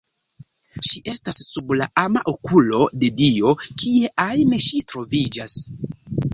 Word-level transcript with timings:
Ŝi 0.87 1.01
estas 1.11 1.41
sub 1.49 1.73
la 1.81 1.87
ama 2.05 2.25
okulo 2.33 2.81
de 3.03 3.11
Dio, 3.21 3.55
kie 3.85 4.13
ajn 4.27 4.59
ŝi 4.69 4.85
troviĝas. 4.95 5.63